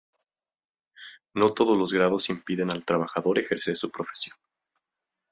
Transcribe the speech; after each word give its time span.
No 1.35 1.53
todos 1.53 1.77
los 1.77 1.93
grados 1.93 2.31
impiden 2.31 2.71
al 2.71 2.85
trabajador 2.85 3.37
ejercer 3.37 3.75
su 3.77 3.91
profesión. 3.91 4.35